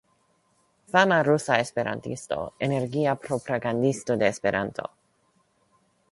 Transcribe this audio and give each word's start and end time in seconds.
Fama 0.93 1.17
rusa 1.27 1.57
esperantisto, 1.65 2.39
energia 2.67 3.15
propagandisto 3.25 4.17
de 4.23 4.31
Esperanto. 4.35 4.87